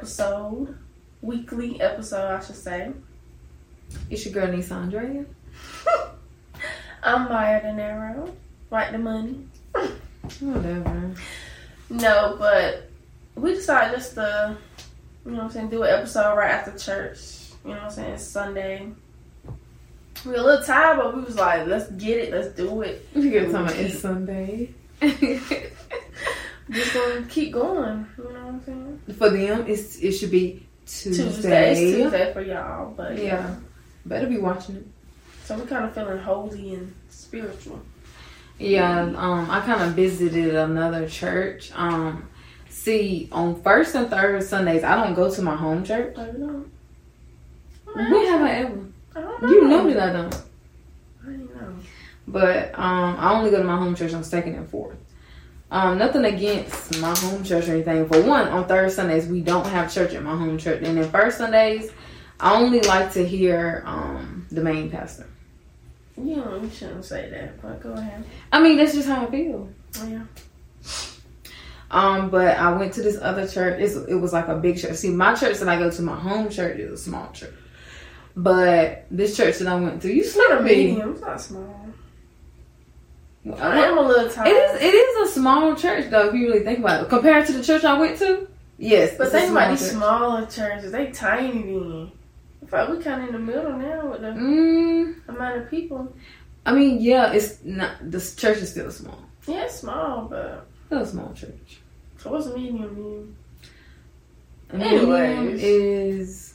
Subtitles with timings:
[0.00, 0.74] episode,
[1.20, 2.90] weekly episode, I should say.
[4.08, 5.26] It's your girl, Nissa Andrea.
[7.02, 8.34] I'm Miah Dinero.
[8.70, 9.46] Right the money.
[10.40, 11.14] Whatever.
[11.90, 12.88] No, but
[13.34, 14.56] we decided just to,
[15.26, 17.50] you know what I'm saying, do an episode right after church.
[17.62, 18.14] You know what I'm saying?
[18.14, 18.90] It's Sunday.
[20.24, 23.06] We were a little tired, but we was like, let's get it, let's do it.
[23.14, 24.70] You get talking about it's Sunday.
[26.70, 28.06] Just gonna keep going.
[28.16, 29.00] You know what I'm saying?
[29.18, 31.24] For them, it's it should be Tuesday.
[31.24, 33.24] Tuesday, it's Tuesday for y'all, but yeah.
[33.24, 33.54] Yeah.
[34.06, 34.86] Better be watching it.
[35.44, 37.80] So we're kind of feeling holy and spiritual.
[38.58, 41.72] Yeah, um, I kind of visited another church.
[41.74, 42.28] Um,
[42.68, 46.16] see, on first and third Sundays, I don't go to my home church.
[46.18, 46.70] I don't
[48.26, 48.86] have I ever.
[49.16, 49.48] I don't know.
[49.48, 50.34] You know that I don't.
[50.34, 51.74] I don't know.
[52.28, 54.96] But um, I only go to my home church on second and fourth.
[55.72, 58.08] Um, nothing against my home church or anything.
[58.08, 61.08] For one, on third Sundays we don't have church at my home church, and then
[61.10, 61.90] first Sundays
[62.40, 65.26] I only like to hear um, the main pastor.
[66.16, 68.24] Know, you shouldn't say that, but go ahead.
[68.52, 69.68] I mean, that's just how I feel.
[70.06, 70.22] Yeah.
[71.90, 73.80] Um, but I went to this other church.
[73.80, 74.96] It's, it was like a big church.
[74.96, 77.54] See, my church that I go to, my home church is a small church.
[78.36, 80.86] But this church that I went to, you It's not slept a me.
[80.88, 81.12] medium.
[81.12, 81.79] It's not small.
[83.46, 84.48] I am a little It tired.
[84.76, 84.82] is.
[84.82, 86.28] It is a small church though.
[86.28, 88.46] If you really think about it, compared to the church I went to,
[88.78, 89.14] yes.
[89.16, 89.90] But think about these church.
[89.92, 90.92] smaller churches.
[90.92, 92.12] They tiny then.
[92.70, 96.12] Like we kind of in the middle now with the Mm, amount of people.
[96.66, 97.92] I mean, yeah, it's not.
[98.10, 99.18] The church is still small.
[99.48, 101.80] Yeah, it's small, but Still a small church.
[102.18, 103.36] so what's medium mean?
[104.70, 106.54] A medium is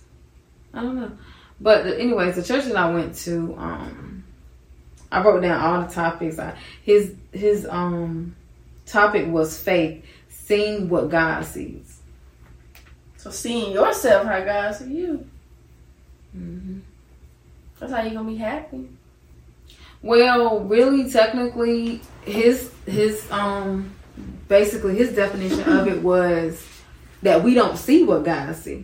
[0.73, 1.11] I don't know,
[1.59, 4.14] but the, anyways, the church that I went to, um,
[5.15, 6.37] I wrote down all the topics.
[6.37, 8.35] I, his his um
[8.85, 12.01] topic was faith, seeing what God sees.
[13.15, 15.25] So seeing yourself how God sees you.
[16.33, 16.79] hmm
[17.79, 18.89] That's how you gonna be happy.
[20.01, 23.91] Well, really, technically, his his um
[24.49, 26.61] basically his definition of it was
[27.21, 28.83] that we don't see what God see,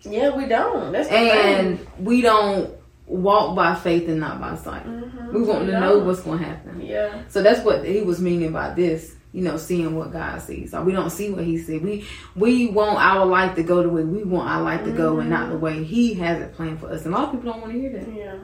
[0.00, 0.92] Yeah, we don't.
[0.92, 2.77] That's and we don't
[3.08, 4.86] walk by faith and not by sight.
[4.86, 5.32] Mhm.
[5.32, 6.80] We want to know what's going to happen.
[6.80, 7.22] Yeah.
[7.28, 9.14] So that's what he was meaning by this.
[9.32, 10.70] You know, seeing what God sees.
[10.70, 11.82] So we don't see what He sees.
[11.82, 15.18] We we want our life to go the way we want our life to go,
[15.20, 17.04] and not the way He has it planned for us.
[17.04, 18.08] And a lot of people don't want to hear that.
[18.10, 18.36] Yeah.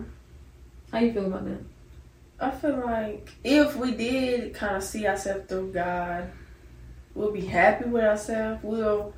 [0.92, 1.60] How you feel about that?
[2.38, 6.30] I feel like if we did kind of see ourselves through God,
[7.14, 8.60] we'll be happy with ourselves.
[8.62, 9.14] We'll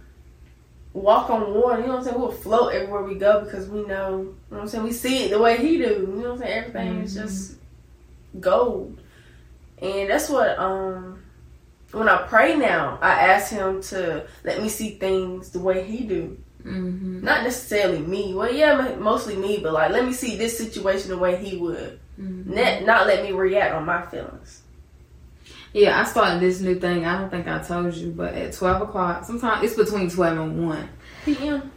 [0.97, 1.81] walk on water.
[1.81, 2.19] You know what I'm saying?
[2.21, 4.19] We'll float everywhere we go because we know.
[4.19, 4.85] You know what I'm saying?
[4.85, 5.85] We see it the way He do.
[5.85, 6.59] You know what I'm saying?
[6.59, 7.23] Everything is Mhm.
[7.23, 7.55] just
[8.41, 8.99] gold,
[9.81, 11.23] and that's what um.
[11.93, 16.05] When I pray now, I ask him to let me see things the way he
[16.05, 16.37] do.
[16.65, 17.23] Mm-hmm.
[17.25, 18.35] Not necessarily me.
[18.35, 21.99] Well, yeah, mostly me, but like let me see this situation the way he would.
[22.21, 22.55] Mm-hmm.
[22.55, 24.63] Not, not let me react on my feelings.
[25.77, 27.05] Yeah, I started this new thing.
[27.05, 30.67] I don't think I told you, but at twelve o'clock, sometimes it's between twelve and
[30.67, 30.89] one
[31.27, 31.71] PM.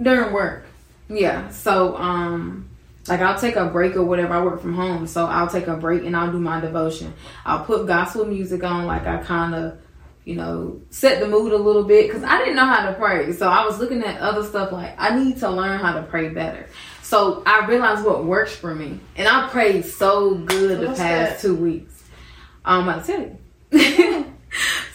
[0.00, 0.64] during work.
[1.10, 2.70] Yeah, so um,
[3.06, 4.32] like I'll take a break or whatever.
[4.32, 7.12] I work from home, so I'll take a break and I'll do my devotion.
[7.44, 9.78] I'll put gospel music on, like I kind of,
[10.24, 13.30] you know, set the mood a little bit because I didn't know how to pray.
[13.32, 16.30] So I was looking at other stuff like I need to learn how to pray
[16.30, 16.66] better.
[17.02, 21.40] So I realized what works for me, and I prayed so good the past that?
[21.40, 21.97] two weeks.
[22.68, 23.38] Um, I'll tell you.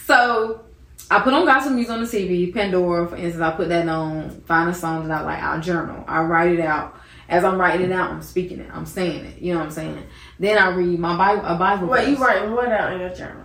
[0.06, 0.62] so
[1.10, 3.42] I put on gospel music on the TV, Pandora, for instance.
[3.42, 6.06] I put that on, find a song that I like, I'll journal.
[6.08, 6.96] I write it out.
[7.28, 8.70] As I'm writing it out, I'm speaking it.
[8.72, 9.42] I'm saying it.
[9.42, 10.04] You know what I'm saying?
[10.40, 11.88] Then I read my Bible, a Bible.
[11.88, 12.28] Wait, you verse.
[12.28, 13.44] writing what out in your journal?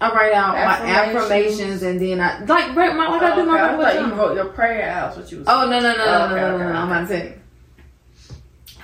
[0.00, 1.16] I write out my Affirmations.
[1.16, 3.94] affirmations, and then I like write my like I do okay, my I Bible thought
[4.08, 5.16] you wrote your prayer out.
[5.16, 5.46] What you was?
[5.48, 6.78] Oh no no no no Oh, no okay, no no, okay, no!
[6.78, 7.00] I'm okay.
[7.00, 7.40] about to tell you.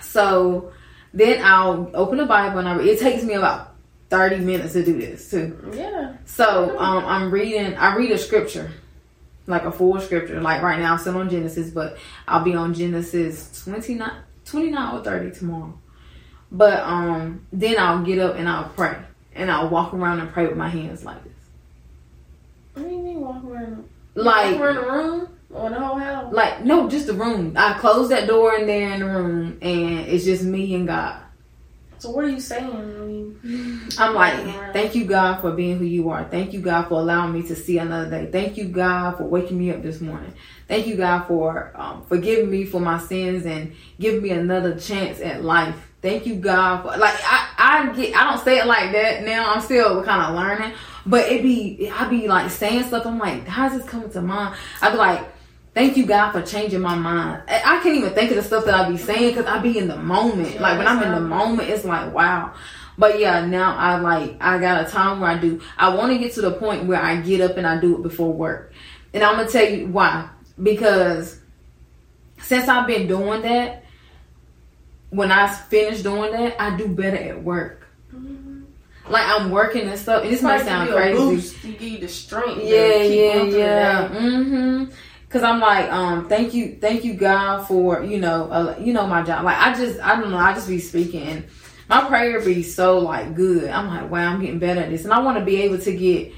[0.00, 0.72] So
[1.12, 2.86] then I'll open the Bible and I read.
[2.86, 3.67] It takes me about
[4.10, 5.72] thirty minutes to do this too.
[5.74, 6.16] yeah.
[6.24, 7.74] So um, I'm reading.
[7.76, 8.70] I read a scripture,
[9.46, 10.40] like a full scripture.
[10.40, 14.10] Like right now, I'm still on Genesis, but I'll be on Genesis 29,
[14.44, 15.78] 29 or thirty tomorrow.
[16.50, 18.96] But um, then I'll get up and I'll pray,
[19.34, 21.32] and I'll walk around and pray with my hands like this,
[22.74, 23.86] What do you mean walk around?
[24.14, 26.32] like walk around the room or the whole house?
[26.32, 27.52] like no, just the room.
[27.56, 31.20] I close that door in there in the room, and it's just me and God.
[31.98, 32.68] So what are you saying?
[32.68, 34.34] when you- I'm like,
[34.72, 36.24] thank you, God, for being who you are.
[36.24, 38.28] Thank you, God, for allowing me to see another day.
[38.30, 40.32] Thank you, God, for waking me up this morning.
[40.68, 45.20] Thank you, God, for um, forgiving me for my sins and giving me another chance
[45.20, 45.74] at life.
[46.00, 49.52] Thank you, God, for like I, I get I don't say it like that now.
[49.52, 53.04] I'm still kind of learning, but it be I be like saying stuff.
[53.06, 54.54] I'm like, how's this coming to mind?
[54.80, 55.26] I be like,
[55.74, 57.42] thank you God for changing my mind.
[57.48, 59.88] I can't even think of the stuff that I be saying because I be in
[59.88, 60.54] the moment.
[60.54, 62.54] Yeah, like when I'm in the moment, it's like wow.
[62.96, 65.60] But yeah, now I like I got a time where I do.
[65.76, 68.02] I want to get to the point where I get up and I do it
[68.02, 68.72] before work,
[69.14, 70.28] and I'm gonna tell you why.
[70.60, 71.38] Because
[72.40, 73.84] since I've been doing that,
[75.10, 77.86] when I finish doing that, I do better at work.
[78.12, 78.62] Mm-hmm.
[79.08, 80.24] Like I'm working and stuff.
[80.24, 81.16] And this might sound crazy.
[81.16, 82.62] Boost, you give you the strength.
[82.64, 84.08] Yeah, yeah, yeah.
[84.08, 84.92] Mm-hmm.
[85.30, 89.06] Cause I'm like, um, thank you, thank you, God, for you know, uh, you know
[89.06, 89.44] my job.
[89.44, 91.44] Like I just, I don't know, I just be speaking.
[91.86, 93.68] My prayer be so like good.
[93.68, 95.94] I'm like, wow, I'm getting better at this, and I want to be able to
[95.94, 96.32] get,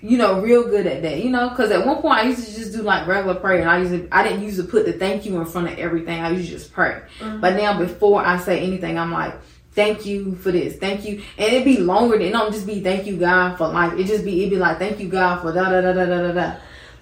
[0.00, 1.22] you know, real good at that.
[1.22, 3.68] You know, because at one point I used to just do like regular prayer, and
[3.68, 6.20] I used to, I didn't use to put the thank you in front of everything.
[6.20, 7.02] I used to just pray.
[7.18, 7.40] Mm-hmm.
[7.42, 9.34] But now before I say anything, I'm like,
[9.72, 12.80] thank you for this, thank you, and it be longer than it don't just be
[12.80, 13.98] thank you God for life.
[13.98, 16.32] It just be it be like thank you God for da da da da da
[16.32, 16.56] da.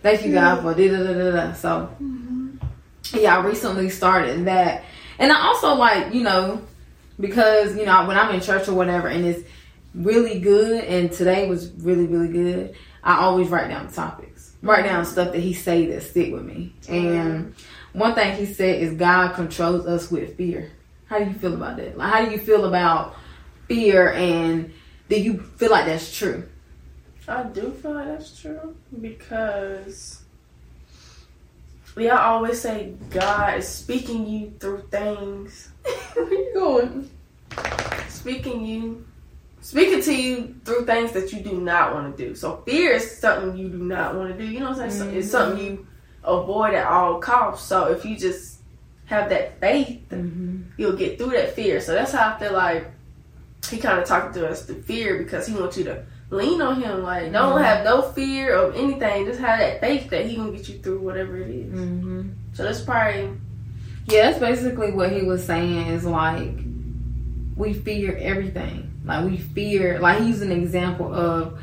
[0.08, 1.52] Thank you God for da da da da.
[1.52, 2.56] So mm-hmm.
[3.12, 4.84] yeah, I recently started that,
[5.18, 6.62] and I also like you know
[7.20, 9.46] because you know when I'm in church or whatever, and it's
[9.94, 12.74] really good, and today was really really good.
[13.04, 16.72] I always write down topics, write down stuff that he say that stick with me.
[16.88, 17.54] And
[17.92, 20.72] one thing he said is God controls us with fear.
[21.04, 21.98] How do you feel about that?
[21.98, 23.14] Like, how do you feel about
[23.66, 24.72] fear, and
[25.10, 26.48] do you feel like that's true?
[27.28, 30.22] I do feel like that's true because
[31.94, 35.68] we I always say God is speaking you through things.
[36.14, 37.10] Where you going?
[38.08, 39.06] Speaking you
[39.60, 42.34] speaking to you through things that you do not want to do.
[42.34, 44.50] So fear is something you do not want to do.
[44.50, 45.10] You know what I'm saying?
[45.10, 45.18] Mm-hmm.
[45.18, 45.86] It's something you
[46.24, 47.68] avoid at all costs.
[47.68, 48.60] So if you just
[49.06, 50.62] have that faith, mm-hmm.
[50.78, 51.80] you'll get through that fear.
[51.80, 52.90] So that's how I feel like
[53.68, 56.82] he kind of talking to us through fear because he wants you to lean on
[56.82, 57.02] him.
[57.02, 57.64] Like, don't mm-hmm.
[57.64, 59.26] have no fear of anything.
[59.26, 61.72] Just have that faith that he gonna get you through whatever it is.
[61.72, 62.30] Mm-hmm.
[62.52, 63.32] So that's probably.
[64.06, 65.88] Yeah, that's basically what he was saying.
[65.88, 66.54] Is like
[67.56, 68.90] we fear everything.
[69.04, 69.98] Like we fear.
[69.98, 71.60] Like he's an example of,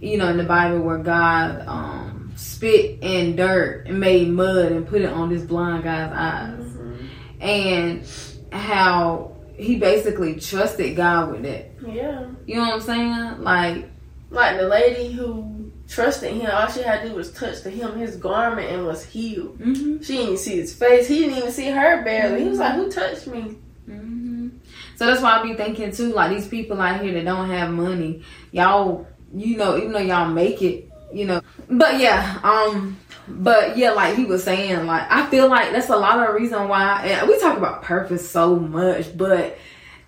[0.00, 4.86] you know, in the Bible where God um, spit in dirt and made mud and
[4.86, 7.06] put it on this blind guy's eyes, mm-hmm.
[7.40, 8.08] and
[8.52, 11.76] how he basically trusted God with it.
[11.86, 12.26] Yeah.
[12.46, 13.42] You know what I'm saying?
[13.42, 13.88] Like
[14.30, 17.96] like the lady who trusted him, all she had to do was touch the him
[17.96, 19.58] his garment and was healed.
[19.58, 20.02] Mm-hmm.
[20.02, 21.08] She didn't even see his face.
[21.08, 22.36] He didn't even see her barely.
[22.36, 22.42] Mm-hmm.
[22.44, 23.56] He was like, "Who touched me?"
[23.88, 24.48] Mm-hmm.
[24.96, 26.12] So that's why I be thinking too.
[26.12, 30.28] Like these people out here that don't have money, y'all, you know, even though y'all
[30.28, 31.40] make it, you know.
[31.68, 32.98] But yeah, um,
[33.28, 36.68] but yeah, like he was saying, like I feel like that's a lot of reason
[36.68, 37.06] why.
[37.06, 39.58] And we talk about purpose so much, but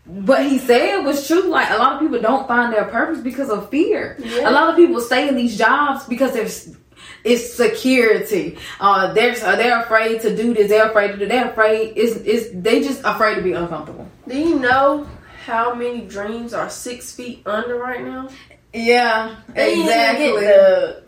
[0.08, 1.48] what he said was true.
[1.48, 4.16] Like a lot of people don't find their purpose because of fear.
[4.18, 4.48] Yeah.
[4.48, 6.74] A lot of people stay in these jobs because there's
[7.24, 8.56] it's security.
[8.80, 10.68] Uh, they're uh, they're afraid to do this.
[10.70, 11.26] They're afraid to do.
[11.26, 11.96] They're afraid.
[11.96, 14.08] Is is they just afraid to be uncomfortable.
[14.26, 15.06] Do you know
[15.44, 18.30] how many dreams are six feet under right now?
[18.72, 20.40] Yeah, they exactly.
[20.40, 21.04] The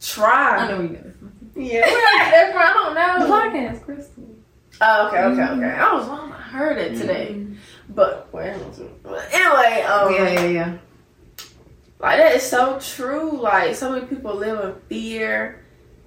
[0.00, 0.58] try.
[0.58, 1.14] I know you.
[1.56, 3.26] Yeah, I don't know.
[3.26, 4.24] The podcast, Crystal.
[4.80, 5.70] Oh, okay, okay, okay.
[5.70, 6.32] I was wrong.
[6.32, 7.28] I heard it today.
[7.32, 7.54] Mm-hmm.
[7.94, 10.78] But anyway, um, yeah, yeah, yeah.
[12.00, 13.40] Like that is so true.
[13.40, 15.64] Like so many people live in fear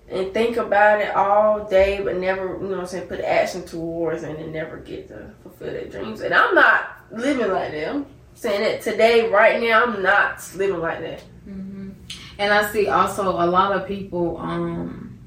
[0.09, 3.65] and think about it all day, but never, you know, what I'm saying, put action
[3.65, 6.21] towards and then never get to fulfill their dreams.
[6.21, 8.05] And I'm not living like them.
[8.35, 11.23] Saying that today, right now, I'm not living like that.
[11.49, 11.89] Mm-hmm.
[12.37, 15.17] And I see also a lot of people um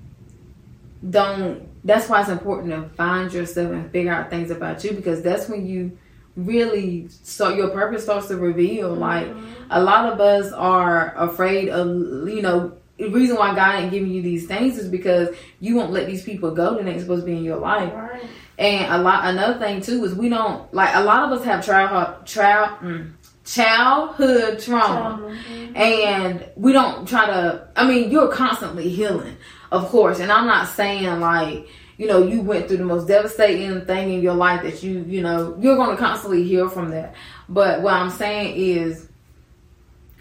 [1.09, 1.69] don't.
[1.85, 5.49] That's why it's important to find yourself and figure out things about you because that's
[5.49, 5.99] when you
[6.37, 9.01] really so your purpose starts to reveal mm-hmm.
[9.01, 9.29] like
[9.71, 11.89] a lot of us are afraid of
[12.29, 15.93] you know the reason why god ain't giving you these things is because you won't
[15.93, 18.23] let these people go that ain't supposed to be in your life right.
[18.59, 21.65] and a lot another thing too is we don't like a lot of us have
[21.65, 23.11] trial trial mm,
[23.45, 25.77] childhood trauma mm-hmm.
[25.77, 29.37] and we don't try to i mean you're constantly healing
[29.73, 31.67] of course and i'm not saying like
[32.01, 35.21] you know, you went through the most devastating thing in your life that you, you
[35.21, 37.15] know, you're going to constantly heal from that.
[37.47, 39.07] But what I'm saying is,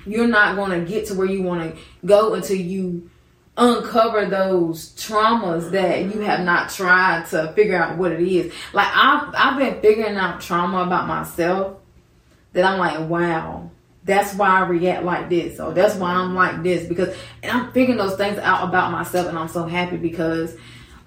[0.05, 3.09] you're not going to get to where you want to go until you
[3.55, 8.51] uncover those traumas that you have not tried to figure out what it is.
[8.74, 11.77] Like I've I've been figuring out trauma about myself
[12.51, 13.71] that I'm like, wow,
[14.03, 17.71] that's why I react like this, or that's why I'm like this because and I'm
[17.71, 20.57] figuring those things out about myself, and I'm so happy because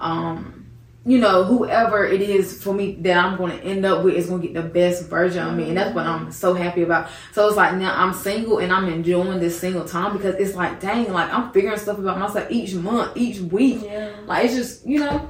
[0.00, 0.62] um
[1.04, 4.28] you know, whoever it is for me that I'm going to end up with is
[4.28, 5.68] going to get the best version of me.
[5.68, 7.11] And that's what I'm so happy about.
[7.32, 10.80] So it's like now I'm single and I'm enjoying this single time because it's like,
[10.80, 13.82] dang, like I'm figuring stuff about myself each month, each week.
[13.82, 14.14] Yeah.
[14.26, 15.28] Like it's just, you know.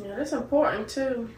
[0.00, 1.28] Yeah, that's important too.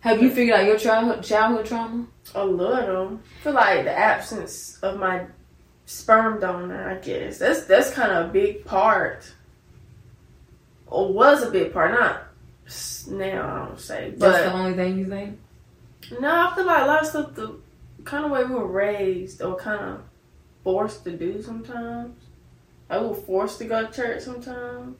[0.00, 2.06] Have you figured out your childhood, childhood trauma?
[2.34, 3.20] A little.
[3.40, 5.26] I feel like the absence of my
[5.86, 7.38] sperm donor, I guess.
[7.38, 9.32] That's that's kind of a big part.
[10.88, 12.27] Or was a big part, not
[13.08, 14.10] now I don't say.
[14.16, 15.38] But That's the only thing you think?
[16.20, 17.56] No, I feel like a lot of stuff the
[18.04, 20.00] kind of way we were raised or kind of
[20.64, 22.14] forced to do sometimes.
[22.90, 24.96] I was forced to go to church sometimes.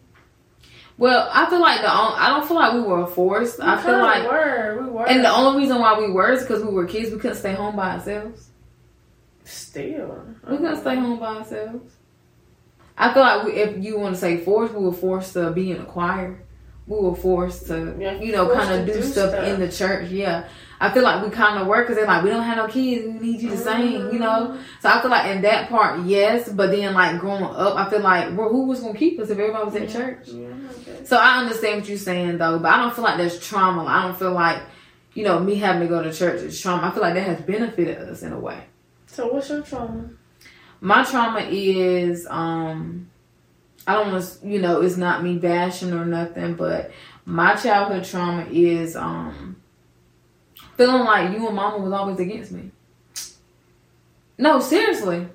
[0.98, 3.58] Well, I feel like the on- I don't feel like we were forced.
[3.60, 5.08] We I feel like, were, we were.
[5.08, 7.10] and the only reason why we were is because we were kids.
[7.12, 8.48] We couldn't stay home by ourselves.
[9.44, 11.94] still, We couldn't stay home by ourselves.
[12.96, 15.70] I feel like we, if you want to say forced, we were forced to be
[15.70, 16.40] in a choir.
[16.88, 19.46] We were forced to, Yeah, you know, kind of do, do stuff, stuff.
[19.46, 20.08] in the church.
[20.10, 20.48] Yeah,
[20.80, 23.04] I feel like we kind of work because they're like, we don't have no kids.
[23.06, 24.58] We need you to sing, you know.
[24.80, 26.48] So I feel like in that part, yes.
[26.48, 29.38] But then like growing up, I feel like well, who was gonna keep us if
[29.38, 30.28] everybody was at church?
[30.28, 30.48] Yeah,
[30.80, 31.04] okay.
[31.04, 33.84] So I understand what you're saying though, but I don't feel like there's trauma.
[33.84, 34.62] I don't feel like,
[35.12, 36.86] you know, me having to go to church is trauma.
[36.88, 38.62] I feel like that has benefited us in a way.
[39.08, 40.08] So what's your trauma?
[40.80, 43.10] My trauma is, um,
[43.88, 46.90] I don't want to, you know, it's not me bashing or nothing, but
[47.24, 49.56] my childhood trauma is, um,
[50.76, 52.70] feeling like you and mama was always against me.
[54.36, 55.26] No, seriously.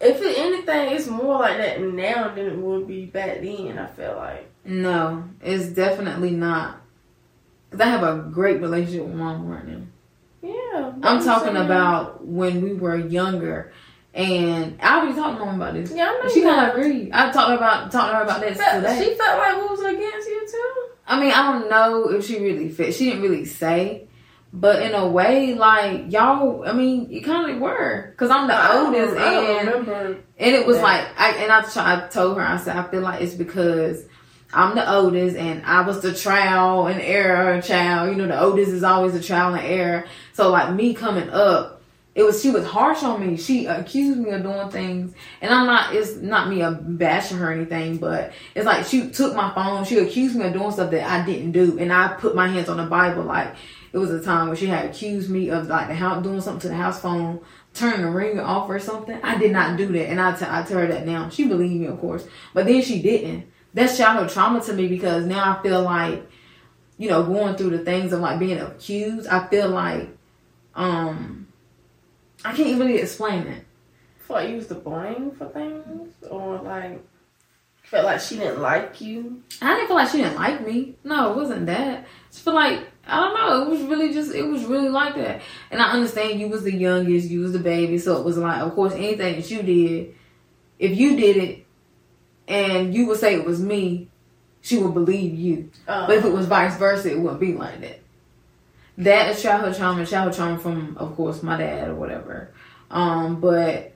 [0.00, 3.76] If it, anything, it's more like that now than it would be back then.
[3.76, 4.48] I feel like.
[4.64, 6.80] No, it's definitely not.
[7.72, 9.80] Cause I have a great relationship with mama right now.
[10.40, 13.72] Yeah, I'm talking about when we were younger,
[14.18, 15.92] and I already talked to her about this.
[15.94, 16.28] Yeah, I know.
[16.32, 17.10] She kind of agreed.
[17.12, 18.98] I talked about talked to her about that Felt- today.
[19.04, 20.84] She felt like we was against you too.
[21.06, 22.94] I mean, I don't know if she really fit.
[22.94, 24.08] She didn't really say,
[24.52, 26.64] but in a way, like y'all.
[26.68, 30.18] I mean, you kind of were, cause I'm the I oldest, I don't and remember.
[30.38, 30.82] and it was that.
[30.82, 34.04] like, I and I, try, I told her, I said, I feel like it's because
[34.52, 38.10] I'm the oldest, and I was the trial and error child.
[38.10, 40.06] You know, the oldest is always the trial and error.
[40.32, 41.77] So like me coming up,
[42.18, 43.36] it was she was harsh on me.
[43.36, 45.94] She accused me of doing things, and I'm not.
[45.94, 46.64] It's not me
[46.96, 49.84] bashing her or anything, but it's like she took my phone.
[49.84, 52.68] She accused me of doing stuff that I didn't do, and I put my hands
[52.68, 53.22] on the Bible.
[53.22, 53.54] Like
[53.92, 56.62] it was a time where she had accused me of like the house doing something
[56.62, 57.38] to the house phone,
[57.72, 59.20] turning the ringer off or something.
[59.22, 61.28] I did not do that, and I, t- I tell her that now.
[61.28, 63.46] She believed me, of course, but then she didn't.
[63.74, 66.28] That's childhood trauma to me because now I feel like,
[66.96, 69.28] you know, going through the things of like being accused.
[69.28, 70.08] I feel like,
[70.74, 71.37] um,
[72.44, 73.64] I can't even really explain it.
[74.20, 77.02] felt like you was to blame for things, or like
[77.82, 79.42] felt like she didn't like you.
[79.62, 80.94] I didn't feel like she didn't like me.
[81.04, 81.98] No, it wasn't that.
[82.00, 83.62] I just feel like I don't know.
[83.62, 85.40] It was really just it was really like that.
[85.70, 88.60] And I understand you was the youngest, you was the baby, so it was like,
[88.60, 90.14] of course, anything that you did,
[90.78, 91.66] if you did it,
[92.46, 94.08] and you would say it was me,
[94.60, 95.70] she would believe you.
[95.86, 96.36] But if it uh-huh.
[96.36, 98.00] was vice versa, it wouldn't be like that.
[98.98, 102.52] That is childhood trauma, childhood trauma from, of course, my dad or whatever.
[102.90, 103.92] Um, but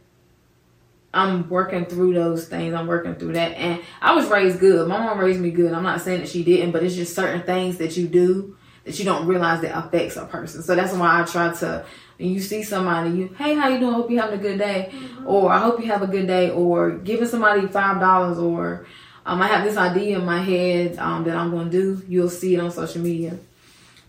[1.13, 2.73] I'm working through those things.
[2.73, 3.53] I'm working through that.
[3.53, 4.87] And I was raised good.
[4.89, 5.73] My mom raised me good.
[5.73, 8.99] I'm not saying that she didn't, but it's just certain things that you do that
[8.99, 10.63] you don't realize that affects a person.
[10.63, 11.85] So that's why I try to
[12.19, 13.95] when you see somebody, you, hey, how you doing?
[13.95, 14.93] Hope you having a good day.
[15.27, 16.51] Or I hope you have a good day.
[16.51, 18.87] Or giving somebody five dollars or
[19.27, 22.03] um, I have this idea in my head um, that I'm going to do.
[22.09, 23.39] You'll see it on social media.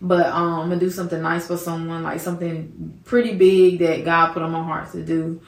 [0.06, 4.34] But um, I'm to do something nice for someone, like something pretty big that God
[4.34, 5.40] put on my heart to do.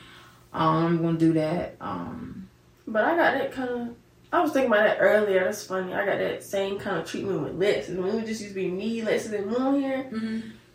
[0.52, 1.76] Um, I'm to do that.
[1.80, 2.48] Um,
[2.86, 3.88] But I got that kind of.
[4.32, 5.44] I was thinking about that earlier.
[5.44, 5.92] That's funny.
[5.92, 7.88] I got that same kind of treatment with Lex.
[7.88, 10.10] And when it just used to be me, Lex, and Moon here,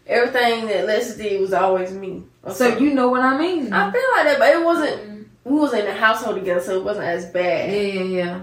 [0.05, 2.23] everything that Lex did was always me.
[2.45, 2.83] So something.
[2.83, 3.73] you know what I mean?
[3.73, 5.27] I feel like that, but it wasn't.
[5.43, 7.71] We was in the household together, so it wasn't as bad.
[7.71, 8.03] yeah, yeah.
[8.03, 8.39] Yeah,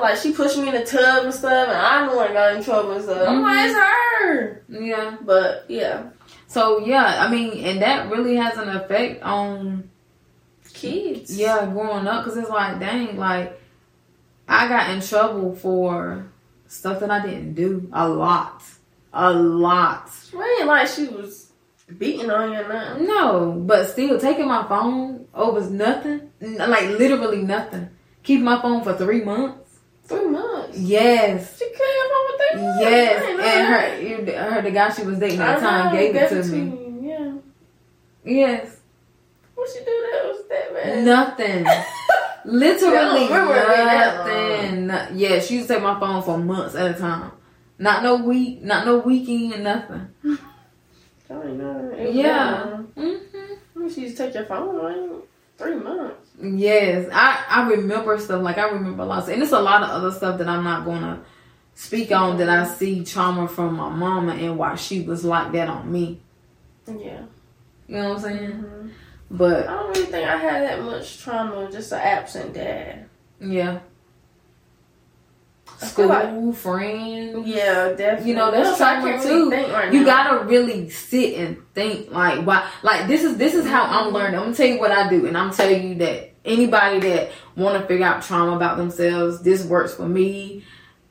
[0.00, 2.64] like she pushed me in the tub and stuff, and I'm the one got in
[2.64, 3.28] trouble and stuff.
[3.28, 3.68] I'm like, mm-hmm.
[3.68, 4.64] it's her.
[4.68, 5.16] Yeah.
[5.20, 6.10] But yeah,
[6.46, 9.90] So yeah, I mean, and that really has an effect on
[10.72, 11.36] kids.
[11.36, 13.60] yeah growing up because it's like dang, like
[14.48, 16.26] I got in trouble for
[16.66, 18.62] stuff that I didn't do a lot,
[19.12, 20.10] a lot.
[20.32, 21.52] It like she was
[21.98, 23.06] beating on you or nothing.
[23.06, 27.89] No, but still taking my phone over nothing, like literally nothing.
[28.22, 29.78] Keep my phone for three months.
[30.04, 30.78] Three months.
[30.78, 31.58] Yes.
[31.58, 32.80] She came home with three months.
[32.80, 33.22] Yes,
[34.22, 36.58] and her, her the guy she was dating at the time gave it to me.
[36.58, 37.32] you, Yeah.
[38.32, 38.76] Yes,
[39.54, 41.04] What she do that was that bad?
[41.04, 41.66] nothing.
[42.44, 45.18] Literally Yeah, don't remember it being that nothing.
[45.18, 47.32] Yeah, she used to take my phone for months at a time.
[47.78, 50.08] Not no week, not no weekend, nothing.
[50.24, 50.36] I
[51.34, 51.96] don't know.
[52.10, 52.32] Yeah.
[52.64, 52.84] that long.
[52.96, 55.22] hmm She used to take your phone away.
[55.60, 56.28] Three months.
[56.42, 60.10] Yes, I I remember stuff like I remember lots, and it's a lot of other
[60.10, 61.22] stuff that I'm not gonna
[61.74, 65.68] speak on that I see trauma from my mama and why she was like that
[65.68, 66.20] on me.
[66.86, 67.22] Yeah.
[67.88, 68.50] You know what I'm saying?
[68.52, 68.88] hmm
[69.30, 71.70] But I don't really think I had that much trauma.
[71.70, 73.06] Just an absent dad.
[73.38, 73.80] yeah,
[75.86, 77.46] school, like- friends.
[77.46, 78.30] Yeah, definitely.
[78.30, 79.50] You know, that's trauma really too.
[79.50, 80.06] right You now.
[80.06, 84.14] gotta really sit and think like why like this is this is how I'm mm-hmm.
[84.14, 84.34] learning.
[84.36, 87.86] I'm gonna tell you what I do and I'm telling you that anybody that wanna
[87.86, 90.64] figure out trauma about themselves, this works for me.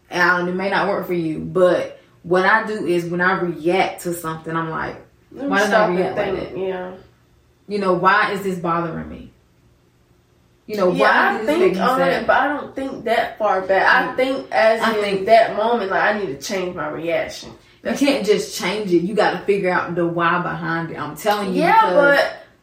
[0.10, 1.40] And it may not work for you.
[1.40, 4.98] But what I do is when I react to something, I'm like,
[5.30, 6.58] Why did I react like think.
[6.58, 6.96] Yeah.
[7.68, 9.32] you know, why is this bothering me?
[10.70, 13.06] You know, Yeah, why I did this make think on it, but I don't think
[13.06, 13.92] that far back.
[13.92, 14.16] I mm.
[14.16, 17.54] think as I in think- that moment, like I need to change my reaction.
[17.84, 19.02] You can't just change it.
[19.02, 21.00] You got to figure out the why behind it.
[21.00, 21.62] I'm telling you.
[21.64, 22.20] Yeah, because-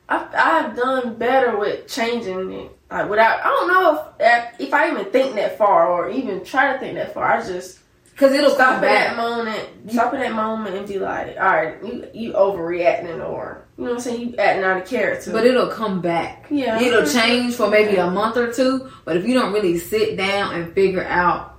[0.09, 2.71] but I I've done better with changing it.
[2.93, 6.75] Like without, I don't know if if I even think that far or even try
[6.75, 7.25] to think that far.
[7.25, 7.81] I just
[8.17, 11.75] Cause it'll stop at that moment, stop at that moment and be like, all right,
[11.85, 15.33] you you overreacting or you know what I'm saying, you acting out of character.
[15.33, 16.47] But it'll come back.
[16.51, 18.91] yeah, It'll change for maybe a month or two.
[19.05, 21.53] But if you don't really sit down and figure out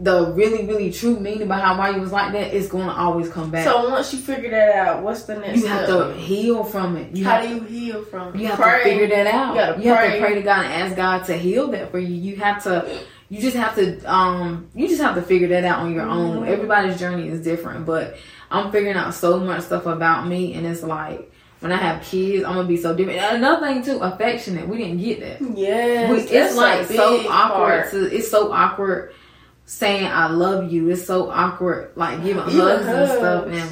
[0.00, 3.50] the really, really true meaning behind why you was like that, it's gonna always come
[3.50, 3.64] back.
[3.66, 6.08] So once you figure that out, what's the next you have step?
[6.08, 7.16] to heal from it.
[7.16, 8.34] You How have, do you heal from?
[8.34, 8.40] it?
[8.40, 8.78] you have Pray.
[8.78, 9.78] to figure that out.
[9.78, 12.14] You You have to pray to God and ask God to heal that for you.
[12.14, 12.88] You have to
[13.30, 16.42] you just have to um you just have to figure that out on your own.
[16.42, 16.48] Mhm.
[16.48, 18.16] Everybody's journey is different, but
[18.50, 21.30] I'm figuring out so much stuff about me and it's like
[21.60, 23.18] when I have kids, I'm gonna be so different.
[23.20, 24.68] And another thing too, affectionate.
[24.68, 25.58] We didn't get that.
[25.58, 27.90] Yeah, it's like so awkward.
[27.90, 29.12] To, it's so awkward
[29.66, 30.88] saying I love you.
[30.88, 33.46] It's so awkward, like giving Even hugs and stuff.
[33.46, 33.70] And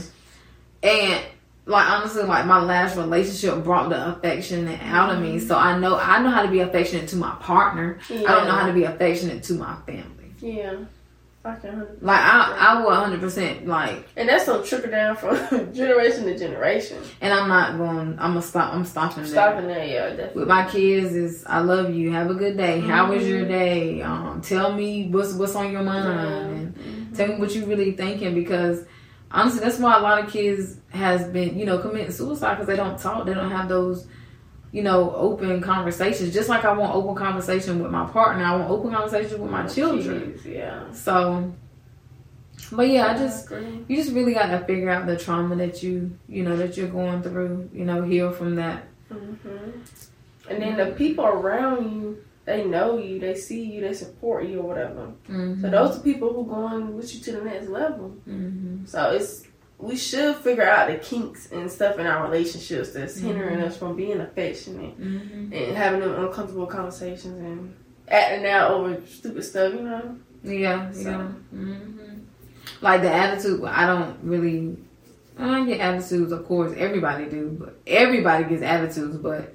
[0.83, 1.25] and
[1.66, 5.38] like honestly, like my last relationship brought the affection out of me.
[5.38, 7.98] So I know I know how to be affectionate to my partner.
[8.11, 10.33] I don't know how to be affectionate to my family.
[10.40, 10.76] Yeah,
[12.00, 16.38] Like I, I will 100 percent like, And that's gonna trickle down from generation to
[16.38, 16.98] generation.
[17.20, 18.11] and I'm not going.
[18.18, 18.72] I'm gonna stop.
[18.74, 19.24] I'm stopping.
[19.24, 19.33] there.
[19.33, 20.40] Stopping there, yeah, definitely.
[20.40, 22.12] with my kids is I love you.
[22.12, 22.81] Have a good day.
[22.81, 23.48] How was your Mhm.
[23.48, 24.02] day?
[24.02, 27.16] Um, tell me what's what's on your mind and Mhm.
[27.16, 28.85] tell me what you really thinking because
[29.31, 32.77] honestly, that's why a lot of kids has been you know committing suicide because they
[32.77, 33.27] don't talk.
[33.27, 34.07] They don't have those
[34.73, 36.33] you know open conversations.
[36.35, 39.67] Just like I want open conversation with my partner, I want open conversation with my
[39.67, 40.39] children.
[40.45, 40.91] Yeah.
[40.93, 41.53] So,
[42.73, 46.17] but yeah, I just you just really got to figure out the trauma that you
[46.29, 47.71] you know that you're going through.
[47.73, 48.85] You know, heal from that.
[49.09, 49.71] hmm
[50.49, 54.61] And then the people around you, they know you, they see you, they support you,
[54.61, 55.12] or whatever.
[55.28, 55.61] Mm-hmm.
[55.62, 58.09] So those are people who going with you to the next level.
[58.24, 59.44] hmm So it's
[59.78, 63.66] we should figure out the kinks and stuff in our relationships that's hindering Mhm.
[63.66, 67.74] us from being affectionate hmm and having them uncomfortable conversations and
[68.09, 69.74] acting out over stupid stuff.
[69.74, 70.16] You know.
[70.44, 71.26] Yeah, So- yeah.
[71.50, 71.80] hmm
[72.80, 74.76] Like the attitude, I don't really.
[75.38, 76.72] I get attitudes, of course.
[76.76, 79.16] Everybody do, but everybody gets attitudes.
[79.18, 79.54] But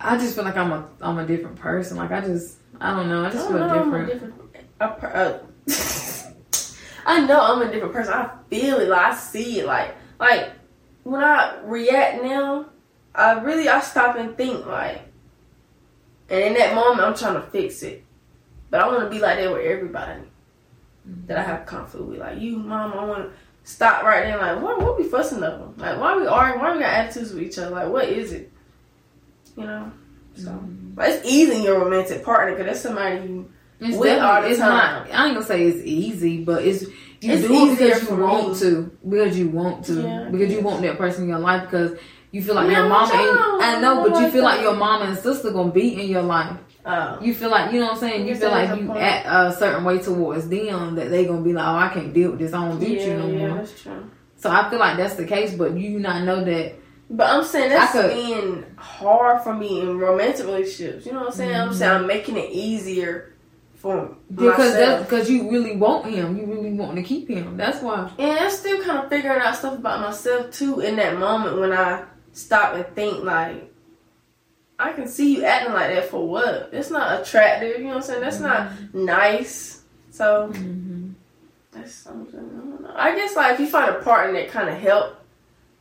[0.00, 1.96] I just feel like I'm a I'm a different person.
[1.96, 3.24] Like I just I don't know.
[3.24, 4.12] I just I feel know different.
[4.12, 4.34] different.
[4.80, 5.46] a per-
[7.06, 8.14] I know I'm a different person.
[8.14, 8.88] I feel it.
[8.88, 9.66] Like I see it.
[9.66, 10.52] Like like
[11.02, 12.66] when I react now,
[13.14, 15.02] I really I stop and think like,
[16.30, 18.04] and in that moment I'm trying to fix it,
[18.70, 20.22] but I want to be like that with everybody
[21.26, 22.18] that I have conflict with.
[22.20, 24.38] Like you, mom, I want to stop right there.
[24.38, 24.80] Like what?
[24.80, 25.72] What we fussing over?
[25.76, 26.62] Like why we arguing?
[26.62, 27.70] Why we got attitudes with each other?
[27.74, 28.50] Like what is it?
[29.56, 29.90] You know.
[30.34, 30.50] So.
[30.50, 30.94] Mhm.
[30.94, 33.48] But it's easy your romantic partner because that's somebody you
[33.80, 34.68] It's, with all the it's time.
[34.68, 35.10] not.
[35.12, 36.82] I ain't gonna say it's easy, but it's
[37.20, 38.58] you It's do it because you want me.
[38.60, 38.90] to.
[39.08, 39.92] Because you want to.
[40.02, 41.62] Yeah, because you want that person in your life.
[41.64, 41.98] Because
[42.32, 45.06] you feel like Yeah, your mama no, I know, but you feel like your mama
[45.06, 46.56] and sister gonna be in your life.
[46.84, 48.20] uh, You feel like you know what I'm saying.
[48.22, 49.00] You Yes, feel like you point.
[49.00, 52.30] act a certain way towards them that they gonna be like, oh, I can't deal
[52.30, 52.52] with this.
[52.54, 53.56] I don't beat yeah, you no yeah, more.
[53.58, 54.04] that's true.
[54.36, 56.74] So I feel like that's the case, but you not know that.
[57.12, 61.04] But I'm saying that's could- being hard for me in romantic relationships.
[61.06, 61.54] You know what I'm saying?
[61.56, 61.74] I'm Mhm.
[61.74, 63.32] saying I'm making it easier
[63.74, 66.38] for Because because you really want him.
[66.38, 67.56] You really want to keep him.
[67.56, 68.10] That's why.
[68.18, 71.72] And I'm still kind of figuring out stuff about myself too in that moment when
[71.72, 73.72] I stop and think like,
[74.78, 76.70] I can see you acting like that for what?
[76.72, 77.78] That's not attractive.
[77.78, 78.20] You know what I'm saying?
[78.20, 79.80] That's not nice.
[80.10, 81.14] So Mhm.
[81.72, 82.38] That's something.
[82.38, 82.90] I don't know.
[82.96, 85.16] I guess like if you find a partner that kind of help,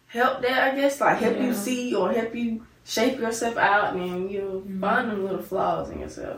[0.09, 0.73] help that.
[0.73, 1.45] I guess like help Yeah.
[1.45, 4.81] you see or help you shape yourself out, and then you'll Mhm.
[4.81, 6.37] find them little flaws in yourself.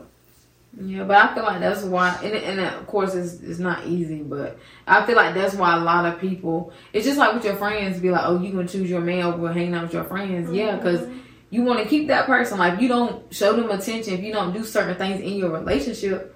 [0.80, 4.22] Yeah, but I feel like that's why, and, and of course it's, it's not easy,
[4.24, 4.58] but
[4.88, 8.00] I feel like that's why a lot of people, it's just like with your friends,
[8.00, 10.46] be like, oh, you gonna choose your man over hanging out with your friends.
[10.48, 10.56] Mm-hmm.
[10.56, 11.06] Yeah, because
[11.50, 12.58] you want to keep that person.
[12.58, 16.34] Like, you don't show them attention, if you don't do certain things in your relationship,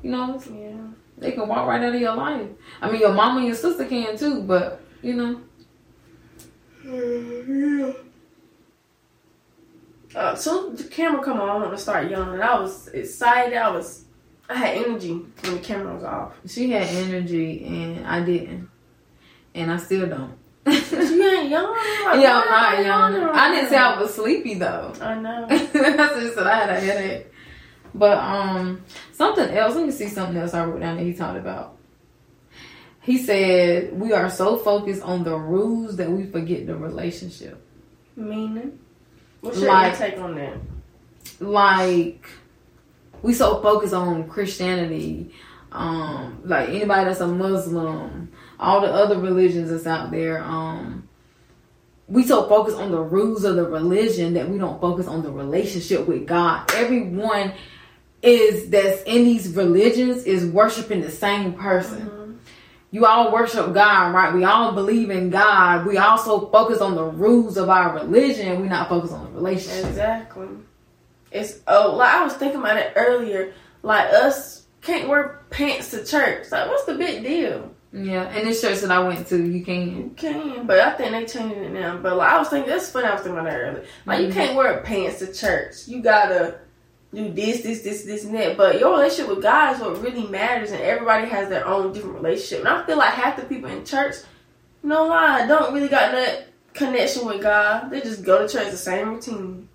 [0.00, 0.76] you know, yeah.
[1.18, 2.46] they can walk right out of your life.
[2.80, 5.40] I mean, your mom and your sister can too, but, you know.
[6.84, 7.92] Yeah.
[10.14, 12.40] Uh, so the camera come on, I want to start yawning.
[12.40, 13.56] I was excited.
[13.56, 14.04] I was,
[14.48, 16.34] I had energy when the camera was off.
[16.46, 18.68] She had energy, and I didn't,
[19.54, 20.36] and I still don't.
[20.66, 22.04] you ain't yawning.
[22.04, 23.22] Like, yeah, I'm not yawning.
[23.22, 24.92] I didn't say I was sleepy though.
[25.00, 25.46] I know.
[25.50, 27.26] I just said I had a headache.
[27.94, 29.74] But um, something else.
[29.74, 31.78] Let me see something else I wrote down that he talked about.
[33.02, 37.60] He said we are so focused on the rules that we forget the relationship.
[38.14, 38.78] Meaning.
[39.40, 40.56] What's your like, take on that?
[41.40, 42.24] Like,
[43.22, 45.34] we so focused on Christianity,
[45.72, 51.08] um, like anybody that's a Muslim, all the other religions that's out there, um,
[52.06, 55.32] we so focused on the rules of the religion that we don't focus on the
[55.32, 56.70] relationship with God.
[56.74, 57.52] Everyone
[58.22, 62.02] is that's in these religions is worshiping the same person.
[62.02, 62.21] Mm-hmm
[62.92, 64.34] you all worship God, right?
[64.34, 65.86] We all believe in God.
[65.86, 68.60] We also focus on the rules of our religion.
[68.60, 69.86] We not focus on the relationship.
[69.86, 70.48] Exactly.
[71.32, 73.54] It's oh, like I was thinking about it earlier.
[73.82, 76.50] Like us can't wear pants to church.
[76.50, 77.72] Like, what's the big deal?
[77.94, 79.96] Yeah, and this church that I went to, you can.
[79.96, 81.96] You can, but I think they changing it now.
[81.96, 83.06] But like I was thinking, that's funny.
[83.06, 83.84] I was thinking about that earlier.
[84.04, 84.28] Like mm-hmm.
[84.28, 85.88] you can't wear pants to church.
[85.88, 86.58] You gotta
[87.14, 88.56] do this, this, this, this, and that.
[88.56, 92.16] But your relationship with God is what really matters, and everybody has their own different
[92.16, 92.60] relationship.
[92.60, 94.16] And I feel like half the people in church,
[94.82, 97.90] no lie, don't really got that connection with God.
[97.90, 99.68] They just go to church the same routine.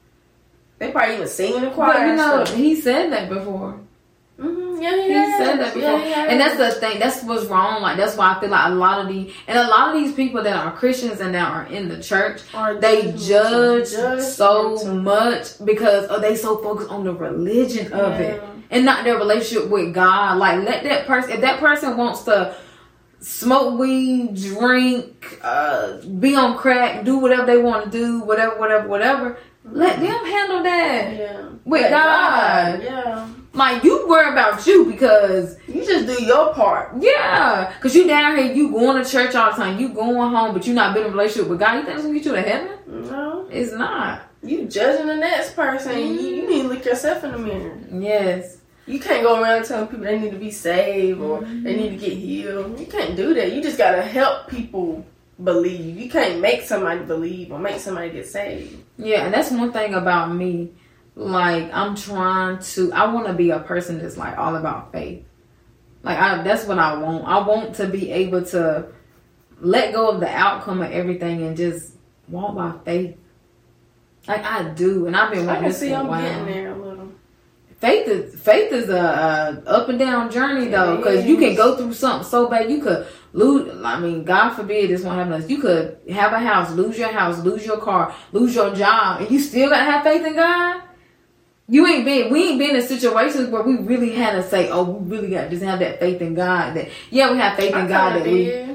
[0.79, 1.93] They probably even sing in the choir.
[1.93, 3.79] But you know, he said that before.
[4.39, 4.66] Mm-hmm.
[4.79, 6.99] Yeah, he, he said that before, yeah, and that's the thing.
[6.99, 7.81] That's what's wrong.
[7.81, 10.13] Like that's why I feel like a lot of the and a lot of these
[10.13, 14.85] people that are Christians and that are in the church, are they judge, judge so
[14.93, 18.27] much because oh, they so focused on the religion of yeah.
[18.27, 20.37] it and not their relationship with God.
[20.37, 22.55] Like let that person, if that person wants to
[23.19, 28.87] smoke weed, drink, uh, be on crack, do whatever they want to do, whatever, whatever,
[28.87, 29.37] whatever.
[29.71, 31.49] Let them handle that yeah.
[31.65, 31.91] with God.
[31.91, 32.83] God.
[32.83, 33.29] Yeah.
[33.53, 36.91] Like you worry about you because you just do your part.
[36.99, 40.53] Yeah, because you down here, you going to church all the time, you going home,
[40.53, 41.75] but you not building a relationship with God.
[41.75, 42.77] You think it's gonna get you to heaven?
[43.09, 44.23] No, it's not.
[44.43, 45.93] You judging the next person.
[45.93, 46.13] Mm-hmm.
[46.13, 47.79] You, you need to look yourself in the mirror.
[47.91, 48.57] Yes.
[48.85, 51.63] You can't go around telling people they need to be saved or mm-hmm.
[51.63, 52.79] they need to get healed.
[52.79, 53.51] You can't do that.
[53.51, 55.03] You just gotta help people
[55.43, 55.97] believe.
[55.97, 58.83] You can't make somebody believe or make somebody get saved.
[58.97, 60.71] Yeah, and that's one thing about me
[61.17, 65.25] like I'm trying to I want to be a person that's like all about faith.
[66.03, 67.25] Like I that's what I want.
[67.27, 68.87] I want to be able to
[69.59, 71.93] let go of the outcome of everything and just
[72.27, 73.17] walk by faith.
[74.27, 76.75] Like I do, and I've been wanting I can see I'm getting there.
[77.79, 81.77] Faith is faith is a, a up and down journey though, because you can go
[81.77, 83.71] through something so bad you could lose.
[83.85, 85.33] I mean, God forbid this won't happen.
[85.33, 85.49] To us.
[85.49, 89.29] You could have a house, lose your house, lose your car, lose your job, and
[89.29, 90.81] you still gotta have faith in God
[91.69, 94.83] you ain't been we ain't been in situations where we really had to say, oh,
[94.83, 96.75] we really got to just have that faith in God.
[96.75, 98.66] That yeah, we have faith in I God that did.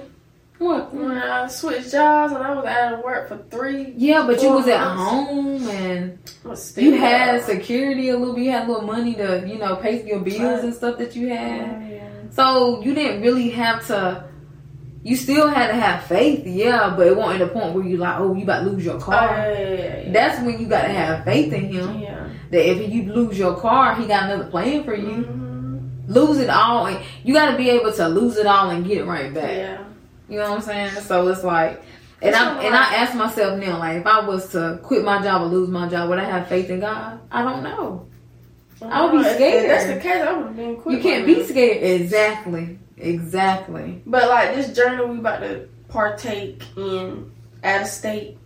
[0.62, 0.94] What?
[0.94, 3.94] When I switched jobs and I was out of work for three.
[3.96, 6.18] Yeah, but you was at home and
[6.76, 8.44] you had security a little bit.
[8.44, 10.64] You had a little money to you know pay your bills right.
[10.64, 11.90] and stuff that you had.
[11.90, 12.08] yeah.
[12.30, 14.30] So you didn't really have to.
[15.04, 18.20] You still had to have faith, yeah, but it wasn't the point where you like,
[18.20, 19.30] oh, you about to lose your car.
[19.30, 21.98] Oh, yeah, That's when you got to have faith in Him.
[21.98, 25.08] Yeah that if you lose your car, he got another plan for you.
[25.08, 26.12] Mm-hmm.
[26.12, 28.98] Lose it all, and you got to be able to lose it all and get
[28.98, 29.80] it right back.
[30.32, 31.02] You know what I'm saying?
[31.02, 31.82] So it's like,
[32.22, 35.42] and I and I ask myself now, like, if I was to quit my job
[35.42, 37.20] or lose my job, would I have faith in God?
[37.30, 38.06] I don't know.
[38.80, 39.64] I would be scared.
[39.64, 40.96] If that's the case, I would have been quit.
[40.96, 41.82] You can't be scared.
[41.82, 42.78] Exactly.
[42.96, 44.00] Exactly.
[44.06, 47.30] But like this journey we about to partake in
[47.62, 48.38] out of state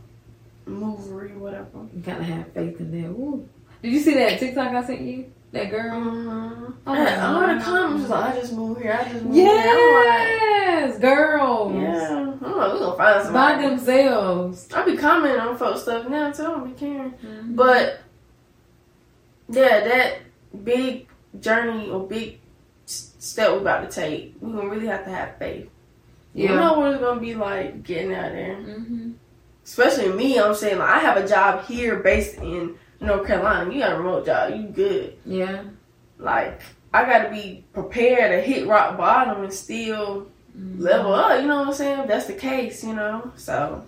[0.67, 1.87] movery, whatever.
[1.95, 3.11] You gotta have faith in that.
[3.11, 3.49] Ooh.
[3.81, 5.33] Did you see that TikTok I sent you?
[5.53, 6.01] That girl.
[6.01, 6.89] Mm-hmm.
[6.89, 8.99] I, all the comments like, I just moved here.
[8.99, 11.01] I just moved yes, here.
[11.01, 11.75] girls.
[11.75, 14.73] Yeah, I'm like, we gonna find somebody by themselves.
[14.73, 16.43] I be commenting on folks stuff now too.
[16.43, 17.13] I don't be caring.
[17.13, 17.55] Mm-hmm.
[17.55, 18.01] But
[19.49, 20.19] yeah, that
[20.65, 21.09] big
[21.41, 22.41] journey or big
[22.87, 25.69] step we're about to take, we're gonna really have to have faith.
[26.35, 26.51] Yeah.
[26.51, 28.57] You know what it's gonna be like getting out there.
[28.57, 29.13] Mm-hmm.
[29.65, 33.81] Especially me, I'm saying like I have a job here based in North Carolina, you
[33.81, 34.55] got a remote job.
[34.55, 35.19] You good.
[35.25, 35.65] Yeah.
[36.19, 36.61] like
[36.95, 40.29] I gotta be prepared to hit rock bottom and still
[40.59, 40.83] Mm-hmm.
[40.85, 41.39] level up.
[41.43, 42.01] You know what I'm saying?
[42.01, 43.31] If that's the case, you know.
[43.37, 43.85] So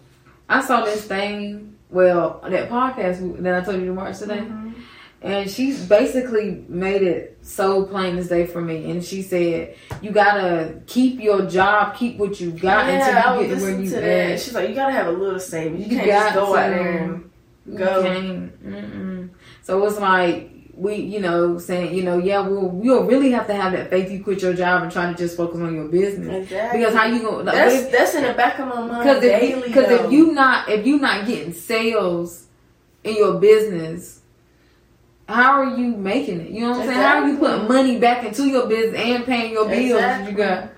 [0.50, 1.76] I saw this thing.
[1.88, 4.74] Well, that podcast that I told you to watch today, mhm.
[5.22, 8.90] and she basically made it so plain as day for me.
[8.90, 13.54] And she said, "You gotta keep your job, keep what you got yeah, until you
[13.54, 15.86] get where you at." She's like, you gotta have a little savings.
[15.86, 17.27] You, You can't just go out there and
[17.76, 18.02] go.
[18.04, 19.30] Mm-mm.
[19.62, 23.54] So it's like we, you know, saying, you know, yeah, we'll we'll really have to
[23.54, 24.10] have that faith.
[24.10, 26.78] You quit your job and try to just focus on your business Exactly.
[26.78, 27.42] because how you gonna?
[27.42, 30.32] Like, That's if- that's in the back of my mind Because if, because if you
[30.32, 32.46] not if you not getting sales
[33.04, 34.20] in your business,
[35.28, 36.50] how are you making it?
[36.50, 37.00] You know what I'm saying?
[37.00, 39.90] How are you putting money back into your business and paying your bills?
[39.90, 40.30] Exactly.
[40.30, 40.70] You got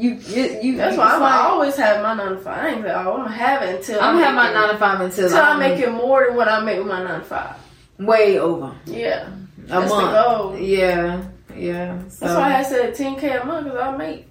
[0.00, 0.60] you you.
[0.62, 2.58] you That's it's why I'm, like, always have my nine to five.
[2.64, 4.78] I ain't like, oh, I'm gonna have it until I'm gonna have my nine to
[4.78, 7.20] five until, until I I'm make it more than what I make with my nine
[7.20, 7.56] to five.
[7.98, 10.10] way over Yeah, a that's month.
[10.12, 10.58] the goal.
[10.58, 11.98] Yeah, yeah.
[12.08, 14.26] So That's why I said 10k a month because I make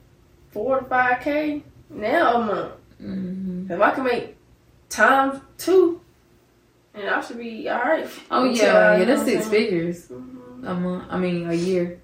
[0.51, 2.71] four to five k now a month.
[3.01, 3.69] mhm.
[3.71, 4.35] If I can make
[4.89, 6.01] times two,
[6.95, 8.07] and I should be all right.
[8.31, 9.05] Oh yeah, I- yeah.
[9.05, 9.65] That's six what I'm saying?
[9.69, 10.67] figures Mhm.
[10.67, 11.03] a month.
[11.11, 11.99] I mean a year.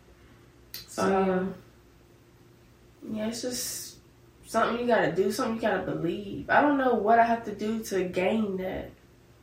[0.88, 1.40] So yeah,
[3.14, 3.98] it's just
[4.48, 6.50] something you gotta do, something you gotta believe.
[6.50, 8.92] I don't know what I have to do to gain that.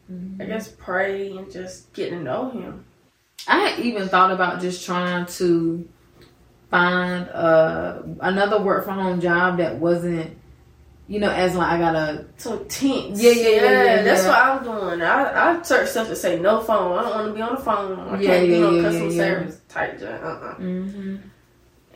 [0.09, 0.47] I Mhm.
[0.47, 2.85] guess pray and just get to know Him.
[3.49, 5.89] I had even thought about just trying to
[6.71, 10.37] find uh another work from home job that wasn't,
[11.09, 13.21] you know, as like I gotta So tense.
[13.23, 14.29] Yeah, yeah, yeah, yeah, That's yeah.
[14.29, 15.03] what I'm doing.
[15.03, 16.99] I I search stuff to say no phone.
[16.99, 17.99] I don't want to be on the phone.
[17.99, 19.23] I Yeah, can't yeah, be yeah, customer yeah, yeah.
[19.35, 20.21] service type job.
[20.23, 20.55] Uh-uh.
[20.57, 21.17] mm-hmm.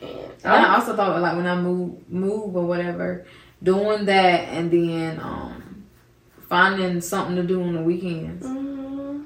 [0.01, 3.25] And I also thought like when I move move or whatever,
[3.63, 5.85] doing that and then um
[6.47, 8.45] finding something to do on the weekends.
[8.45, 9.25] Mhm.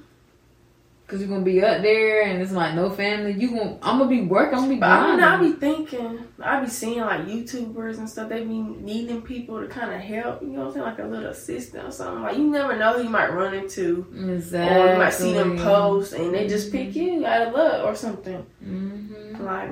[1.08, 3.34] Cause you're gonna be up there and it's like no family.
[3.34, 4.54] You gonna I'm gonna be working.
[4.54, 8.10] I'm gonna be But I mean, I be thinking, I be seeing like YouTubers and
[8.10, 8.30] stuff.
[8.30, 10.42] They be needing people to kind of help.
[10.42, 10.86] You know what I'm saying?
[10.86, 12.24] Like a little assistant or something.
[12.24, 14.82] Like you never know who you might run into, Exactly.
[14.82, 17.94] or you might see them post and they just pick you out of luck or
[17.94, 18.46] something.
[18.66, 19.44] Mm-hmm.
[19.44, 19.72] Like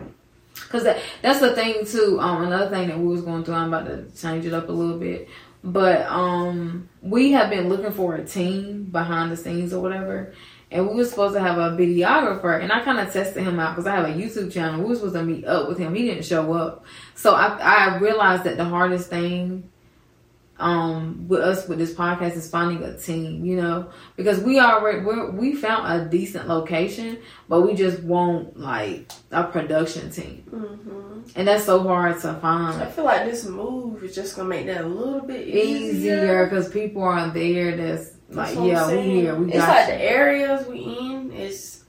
[0.70, 2.20] Cause that, that's the thing too.
[2.20, 3.56] Um, another thing that we was going through.
[3.56, 5.28] I'm about to change it up a little bit,
[5.64, 10.34] but um, we have been looking for a team behind the scenes or whatever,
[10.70, 12.62] and we were supposed to have a videographer.
[12.62, 14.82] And I kind of tested him out because I have a YouTube channel.
[14.82, 15.96] We were supposed to meet up with him.
[15.96, 19.72] He didn't show up, so I I realized that the hardest thing.
[20.60, 25.00] Um, with us with this podcast is finding a team, you know, because we already
[25.06, 27.18] we we found a decent location,
[27.48, 30.44] but we just want like a production team.
[30.50, 32.82] hmm And that's so hard to find.
[32.84, 36.70] I feel like this move is just gonna make that a little bit Easier because
[36.70, 39.94] people are there that's like, That's what yeah, we here, we It's got like you.
[39.94, 41.84] the areas we in is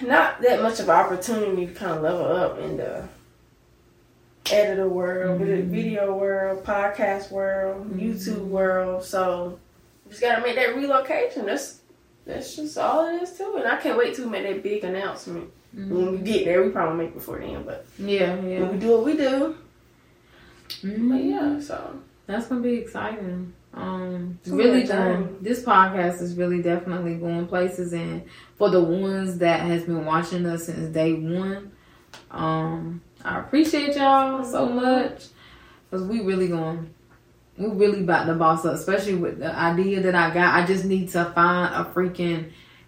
[0.00, 3.08] not that much of an opportunity to kind of level up in the
[4.50, 5.64] editor world, Mhm.
[5.66, 8.00] video world, podcast world, Mhm.
[8.00, 9.04] YouTube world.
[9.04, 9.58] So
[10.08, 11.46] just gotta make that relocation.
[11.46, 11.80] That's
[12.24, 13.54] that's just all it is too.
[13.56, 15.50] And I can't wait to make that big announcement.
[15.76, 15.88] Mhm.
[15.88, 18.70] When we get there, we probably make before then, but Yeah, yeah.
[18.70, 19.56] we do what we do.
[20.82, 21.08] Mhm.
[21.10, 23.52] But yeah, so That's gonna be exciting.
[23.74, 25.36] Um, It's really going.
[25.40, 28.22] This podcast is really definitely going places, and
[28.56, 31.72] for the ones that has been watching us since day one,
[32.30, 34.74] um, I appreciate y'all so Mhm.
[34.74, 35.26] much
[35.90, 36.90] because we really going.
[37.58, 40.54] We really about to boss up, especially with the idea that I got.
[40.54, 42.46] I just need to find a freaking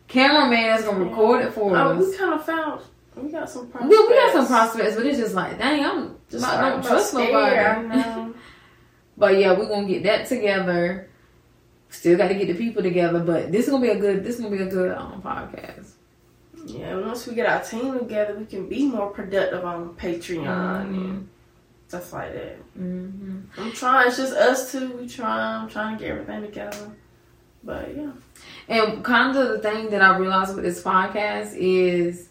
[0.09, 2.07] cameraman that's gonna record it for Oh, us.
[2.11, 2.81] we kind of found
[3.17, 3.99] we got some Yeah, prospects.
[4.09, 7.33] we got some prospects, but it's just like, dang, I'm Just like, don't trust scared,
[7.33, 8.01] nobody.
[8.01, 8.29] I.
[9.17, 11.09] But yeah, we're gonna get that together.
[11.89, 14.25] Still got to get the people together, but this is gonna be a good.
[14.25, 15.91] This is gonna be a good um, podcast.
[16.67, 20.47] Yeah, once we get our team together, we can be more productive on Patreon
[20.87, 21.29] and
[21.89, 22.57] stuff like that.
[22.75, 24.09] hmm I'm trying.
[24.09, 24.93] It's just us two.
[24.97, 25.57] We try.
[25.57, 26.91] I'm trying to get everything together.
[27.63, 28.11] But yeah,
[28.69, 32.29] And kind of the thing that I realized with this podcast is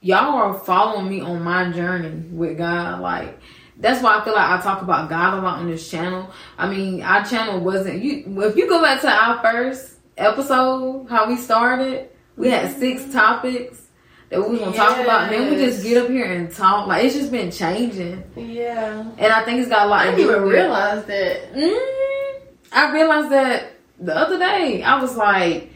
[0.00, 3.00] y'all are following me on my journey with God.
[3.00, 3.40] Like
[3.76, 6.30] that's why I feel like I talk about God a lot on this channel.
[6.56, 8.42] I mean, our channel wasn't you.
[8.42, 13.82] If you go back to our first episode, how we started, we had six topics
[14.30, 15.22] that we was gonna talk about.
[15.24, 16.86] And then we just get up here and talk.
[16.86, 19.04] Like it's just been changing, yeah.
[19.18, 21.52] and I think it's got a lot I didn't even realize that.
[21.52, 22.40] Mm,
[22.72, 24.82] I realized that the other day.
[24.82, 25.72] I was like,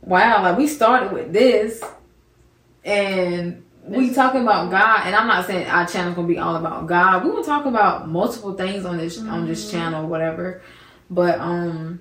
[0.00, 1.82] wow, like we started with this
[2.84, 6.86] and we talking about God and I'm not saying our channel's gonna be all about
[6.86, 7.24] God.
[7.24, 9.70] We gonna talk about multiple things on this on this Mhm.
[9.72, 10.62] channel, whatever.
[11.10, 12.00] But um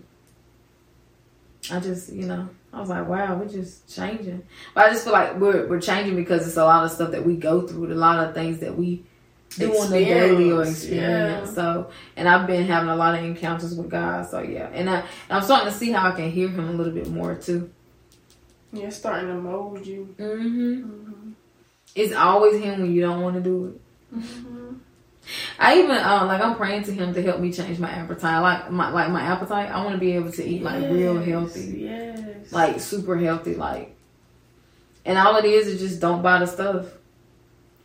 [1.71, 4.43] I just, you know, I was like, wow, we're just changing.
[4.73, 7.25] But I just feel like we're we're changing because it's a lot of stuff that
[7.25, 9.03] we go through, a lot of things that we
[9.57, 11.49] do on the daily or experience.
[11.49, 11.53] Yeah.
[11.53, 14.29] So, and I've been having a lot of encounters with God.
[14.29, 16.73] So yeah, and I and I'm starting to see how I can hear Him a
[16.73, 17.71] little bit more too.
[18.73, 20.15] Yeah, starting to mold you.
[20.17, 20.73] Mm-hmm.
[20.73, 21.31] mm-hmm.
[21.95, 24.17] It's always Him when you don't want to do it.
[24.17, 24.73] Mm-hmm.
[25.59, 28.39] I even uh, like I'm praying to him to help me change my appetite.
[28.41, 31.21] Like my like my appetite, I want to be able to eat like yes, real
[31.21, 33.95] healthy, yes, like super healthy, like.
[35.05, 36.87] And all it is is just don't buy the stuff.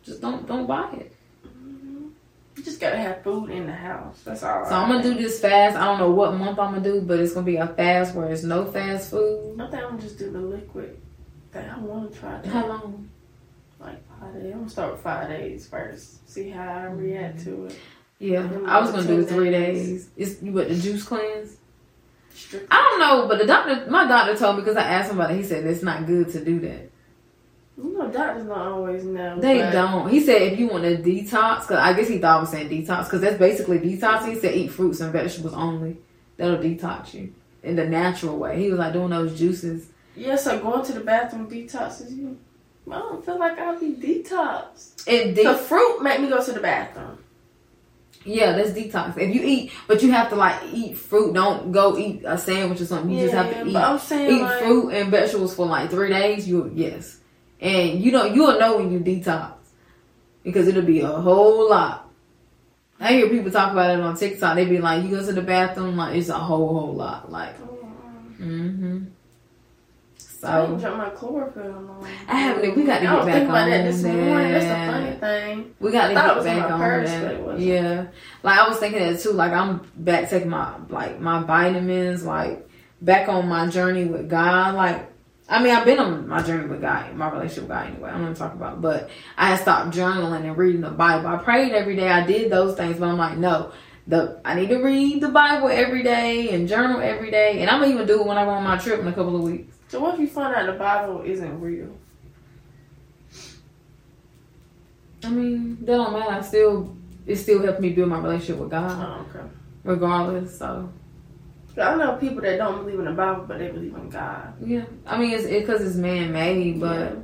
[0.02, 1.12] Just don't don't buy it.
[1.46, 2.09] Mm-hmm.
[2.57, 4.20] You just gotta have food in the house.
[4.24, 4.64] That's all.
[4.64, 5.76] So I am gonna do this fast.
[5.76, 8.28] I don't know what month I'm gonna do, but it's gonna be a fast where
[8.28, 9.61] it's no fast food.
[9.61, 10.98] I think I'm gonna just do the liquid.
[11.52, 11.68] Thing.
[11.68, 12.46] I want to try that.
[12.46, 13.11] How long?
[13.83, 14.53] Like five days.
[14.53, 16.29] I'm gonna start with five days first.
[16.31, 16.99] See how I mm-hmm.
[16.99, 17.79] react to it.
[18.18, 20.11] Yeah, I was gonna do three days.
[20.16, 21.57] Is you what the juice cleanse?
[22.71, 25.33] I don't know, but the doctor, my doctor told me because I asked him about
[25.33, 25.37] it.
[25.38, 26.90] He said it's not good to do that.
[27.77, 29.40] You know, doctors don't always know.
[29.40, 30.09] They don't.
[30.11, 32.68] He said if you want to detox, because I guess he thought I was saying
[32.68, 34.29] detox, because that's basically detox.
[34.29, 35.97] He said eat fruits and vegetables only.
[36.37, 38.61] That'll detox you in the natural way.
[38.62, 39.88] He was like doing those juices.
[40.14, 42.38] Yeah, so going to the bathroom detoxes you.
[42.90, 45.07] I don't feel like I'll be detoxed.
[45.07, 47.18] It de- the fruit make me go to the bathroom.
[48.25, 49.18] Yeah, that's detox.
[49.18, 51.35] If you eat, but you have to like eat fruit.
[51.35, 53.11] Don't go eat a sandwich or something.
[53.11, 55.90] You yeah, just have to eat, I'm saying eat like, fruit and vegetables for like
[55.90, 56.49] three days.
[56.49, 57.18] You yes,
[57.61, 59.55] and you know you'll know when you detox
[60.45, 62.09] because it'll be a whole lot.
[63.01, 64.55] I hear people talk about it on TikTok.
[64.55, 67.33] They be like, you go to the bathroom, like it's a whole whole lot.
[67.33, 67.88] Like, oh,
[68.40, 69.05] mm-hmm.
[70.42, 72.05] So I didn't drop my chlorophyll on.
[72.26, 72.74] I haven't.
[72.74, 73.85] We got to get back on that.
[73.85, 74.52] This morning.
[74.52, 75.74] That's the funny thing.
[75.78, 77.61] We got to get back on purse, that.
[77.61, 78.09] Yeah,
[78.42, 79.31] like I was thinking that too.
[79.31, 82.24] Like I'm back taking my like my vitamins.
[82.24, 82.68] Like
[83.00, 84.74] back on my journey with God.
[84.74, 85.12] Like
[85.48, 88.11] I mean, I've been on my journey with God, my relationship with God anyway.
[88.11, 91.28] I'm to talk about, but I had stopped journaling and reading the Bible.
[91.28, 92.09] I prayed every day.
[92.09, 93.70] I did those things, but I'm like, no,
[94.09, 97.81] the I need to read the Bible every day and journal every day, and I'm
[97.81, 99.78] gonna even do it when I go on my trip in a couple of weeks.
[99.92, 101.94] So what if you find out the Bible isn't real?
[105.22, 106.33] I mean, that don't matter.
[106.33, 108.90] I still it still helped me build my relationship with God.
[108.90, 109.46] Oh, okay.
[109.85, 110.90] Regardless, so.
[111.76, 114.55] I know people that don't believe in the Bible, but they believe in God.
[114.64, 117.16] Yeah, I mean, it's because it, it's man made, but yeah.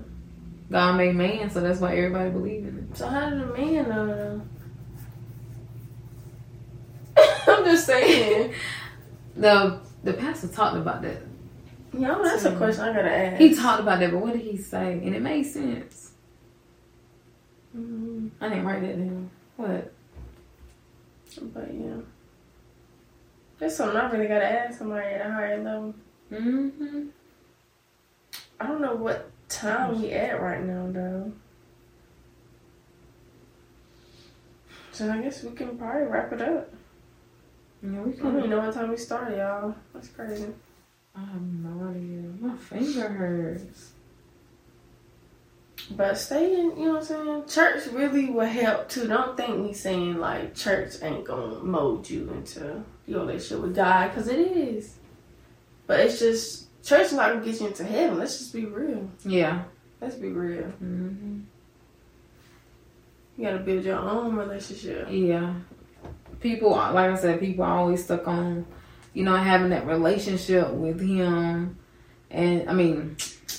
[0.71, 2.99] God made man, so that's why everybody believes in it.
[2.99, 4.43] So how did a man know?
[7.17, 8.53] Uh, I'm just saying.
[9.37, 11.28] the the pastor talked about that
[11.93, 13.41] yeah, that's a question I gotta ask.
[13.41, 14.93] He talked about that, but what did he say?
[14.93, 16.13] And it made sense.
[17.77, 18.29] Mm-hmm.
[18.41, 19.31] I didn't write that down.
[19.57, 19.93] What?
[21.41, 21.97] But yeah,
[23.59, 25.95] that's something I really gotta ask somebody at a higher level.
[26.33, 27.09] Mm-hmm.
[28.61, 31.33] I don't know what time we at right now though.
[34.93, 36.73] So I guess we can probably wrap it up.
[37.83, 38.27] Yeah, we can.
[38.27, 39.77] I don't even know what time we started, y'all.
[39.95, 40.49] That's crazy.
[41.19, 42.31] I have no idea.
[42.41, 43.93] My finger hurts.
[45.91, 47.45] But staying, you know what I'm saying?
[47.49, 49.09] Church really will help too.
[49.09, 54.09] Don't think me saying like church ain't gonna mold you into your relationship with God,
[54.09, 54.97] because it is.
[55.87, 58.19] But it's just church is not gonna get you into heaven.
[58.19, 59.11] Let's just be real.
[59.25, 59.65] Yeah.
[60.01, 60.73] Let's be real.
[60.83, 61.41] Mm-hmm.
[63.37, 65.09] You gotta build your own relationship.
[65.11, 65.55] Yeah.
[66.41, 68.67] People, like I said, people are always stuck on
[69.19, 71.77] you know, having that relationship with him
[72.31, 73.17] and I mean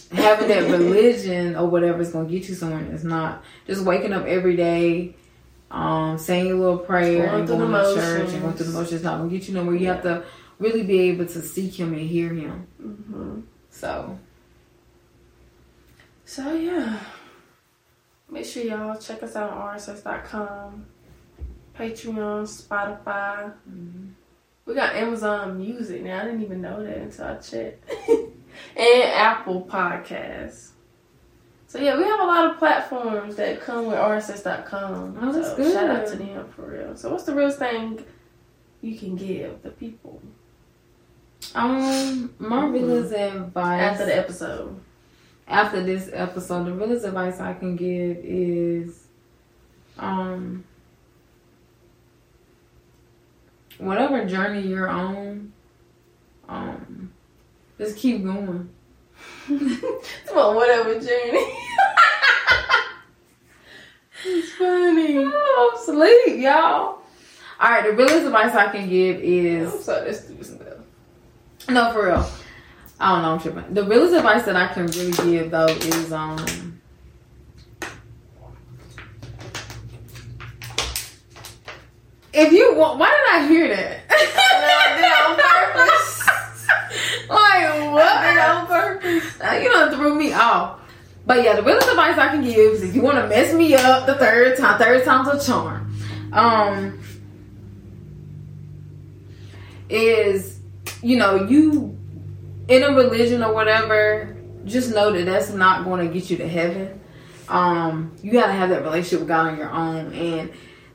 [0.10, 2.82] having that religion or whatever is gonna get you somewhere.
[2.94, 5.16] It's not just waking up every day,
[5.70, 8.94] um, saying a little prayer going and going to church and going through the motions
[8.94, 9.76] is not gonna get you nowhere.
[9.76, 9.94] You yeah.
[9.96, 10.24] have to
[10.60, 12.66] really be able to seek him and hear him.
[12.82, 13.42] Mm-hmm.
[13.70, 14.18] So
[16.24, 17.02] So yeah.
[18.30, 20.86] Make sure y'all check us out on rss.com,
[21.78, 23.52] Patreon, Spotify.
[23.70, 24.06] Mm-hmm.
[24.70, 26.22] We got Amazon Music now.
[26.22, 27.92] I didn't even know that until I checked.
[28.78, 30.70] and Apple Podcasts.
[31.66, 35.18] So yeah, we have a lot of platforms that come with RSS.com.
[35.20, 35.74] Oh, that's so good.
[35.74, 36.96] Shout out to them for real.
[36.96, 38.06] So what's the real thing
[38.82, 40.22] you can give the people?
[41.56, 42.72] Um, my mm-hmm.
[42.72, 44.80] realest advice after the episode.
[45.48, 49.08] After this episode, the realest advice I can give is,
[49.98, 50.64] um,
[53.80, 55.52] whatever journey you're on,
[56.48, 57.12] um,
[57.78, 58.70] just keep going.
[59.48, 61.54] Come on, whatever journey.
[64.26, 65.18] it's funny.
[65.18, 67.00] Oh, I'm asleep, y'all.
[67.62, 69.74] All right, the realest advice I can give is.
[69.74, 70.68] I'm sorry, stuff.
[71.68, 72.30] No, for real.
[73.00, 73.34] I don't know.
[73.34, 73.74] I'm tripping.
[73.74, 76.69] The realest advice that I can really give though is um.
[82.40, 84.00] If you want, why did I hear that?
[87.30, 88.40] like what?
[88.40, 89.42] on purpose.
[89.42, 90.80] Uh, you know, threw me off.
[91.26, 93.76] But yeah, the realest advice I can give is if you want to mess me
[93.76, 95.94] up the third time, third time's a charm.
[96.32, 97.04] Um,
[99.90, 100.60] is
[101.02, 101.98] you know you
[102.70, 106.48] in a religion or whatever, just know that that's not going to get you to
[106.48, 107.02] heaven.
[107.50, 110.52] Um, you got to have that relationship with God on your own, and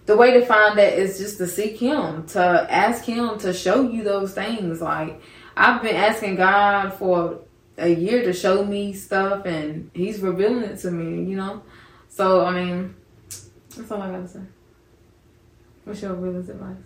[0.06, 3.82] the way to find that is just to seek Him, to ask Him to show
[3.82, 4.80] you those things.
[4.80, 5.20] Like
[5.56, 7.40] I've been asking God for
[7.78, 11.30] a year to show me stuff, and He's revealing it to me.
[11.30, 11.62] You know,
[12.08, 12.94] so I mean,
[13.76, 14.40] that's all I gotta say.
[15.84, 16.76] What's your realest advice?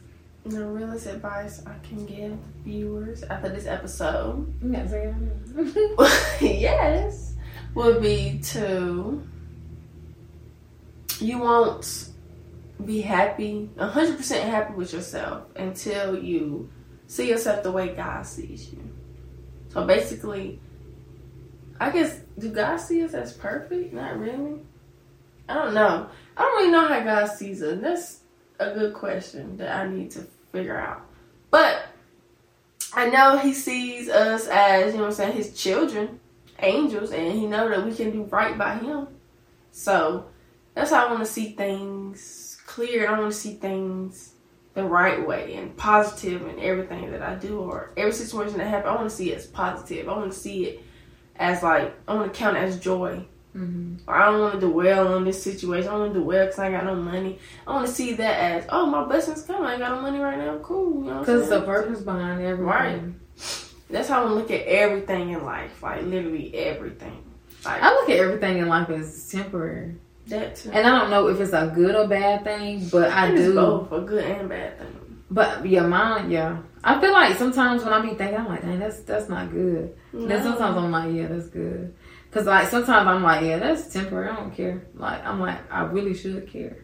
[0.44, 5.14] The realest advice I can give viewers after this episode, You gotta say
[6.40, 6.40] it.
[6.60, 7.34] yes,
[7.74, 9.22] would be to
[11.20, 12.07] you won't
[12.84, 16.70] be happy, hundred percent happy with yourself until you
[17.06, 18.78] see yourself the way God sees you.
[19.70, 20.60] So basically,
[21.80, 23.92] I guess do God see us as perfect?
[23.92, 24.60] Not really.
[25.48, 26.08] I don't know.
[26.36, 27.80] I don't really know how God sees us.
[27.80, 28.20] That's
[28.58, 31.02] a good question that I need to figure out.
[31.50, 31.86] But
[32.92, 36.20] I know He sees us as you know, I'm saying His children,
[36.60, 39.08] angels, and He know that we can do right by Him.
[39.72, 40.26] So
[40.74, 42.37] that's how I want to see things
[42.78, 43.08] clear.
[43.08, 44.34] I want to see things
[44.74, 48.90] the right way and and everything that I do or every situation that happens.
[48.90, 50.08] I want to see it as positive.
[50.08, 50.84] I want to see it
[51.36, 53.26] as like I want to count it as joy.
[53.56, 54.08] Mm-hmm.
[54.08, 55.88] I don't want to dwell on this situation.
[55.88, 57.40] I don't want to dwell because I got no money.
[57.66, 59.64] I want to see that as oh my blessings come.
[59.64, 60.58] I ain't got no money right now.
[60.58, 61.04] Cool.
[61.04, 62.64] You know Because the purpose behind everything.
[62.64, 63.02] Right.
[63.90, 65.82] That's how I look at everything in life.
[65.82, 67.24] Like literally everything.
[67.64, 69.96] Like I look at everything in life as temporary.
[70.28, 70.70] That too.
[70.72, 73.54] And I don't know if it's a good or bad thing, but I is do.
[73.54, 75.22] both a good and bad thing.
[75.30, 76.58] But yeah, mine, yeah.
[76.82, 79.96] I feel like sometimes when I be thinking, I'm like, dang, that's that's not good.
[80.12, 81.94] Then sometimes I'm like, yeah, that's good.
[82.30, 84.30] Cause like sometimes I'm like, yeah, that's temporary.
[84.30, 84.82] I don't care.
[84.94, 86.76] Like I'm like, I really should care.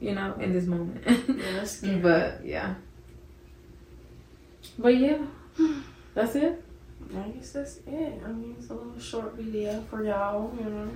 [0.00, 1.02] You know, in this moment.
[1.06, 2.74] Yeah, but yeah.
[4.78, 5.18] But yeah,
[6.14, 6.62] that's it.
[7.16, 8.20] I guess that's it.
[8.24, 10.90] I mean, it's a little short video for y'all, you know.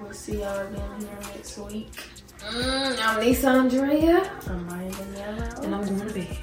[0.00, 1.92] We'll see y'all again here next week.
[2.40, 5.62] Mm, I'm Nissa Andrea, I'm Miah Dinero.
[5.62, 6.38] and I'm going to bed.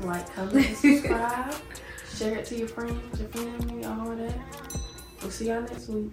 [0.00, 1.54] Like, comment, subscribe.
[2.16, 4.38] Share it to your friends, your family, all of that.
[5.22, 6.12] We'll see y'all next week.